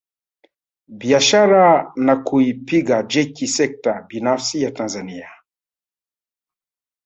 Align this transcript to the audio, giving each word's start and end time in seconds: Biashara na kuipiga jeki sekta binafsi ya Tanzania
Biashara 0.99 1.91
na 1.95 2.15
kuipiga 2.25 3.03
jeki 3.03 3.47
sekta 3.47 4.01
binafsi 4.09 4.61
ya 4.61 4.71
Tanzania 4.71 5.29